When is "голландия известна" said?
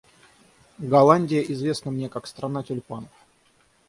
0.79-1.91